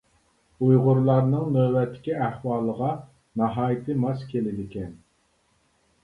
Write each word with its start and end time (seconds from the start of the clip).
ئۇيغۇرلارنىڭ 0.67 1.51
نۆۋەتتىكى 1.57 2.15
ئەھۋالىغا 2.27 2.87
ناھايىتى 3.41 3.97
ماس 4.05 4.23
كېلىدىكەن. 4.33 4.97